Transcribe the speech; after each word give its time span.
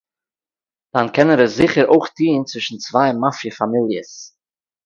דאן 0.95 1.07
קען 1.15 1.29
ער 1.33 1.41
עס 1.45 1.51
זיכער 1.57 1.87
אויך 1.93 2.05
טאן 2.17 2.43
צווישן 2.49 2.77
צוויי 2.83 3.13
מאפיע 3.21 3.51
פאמיליעס 3.57 4.13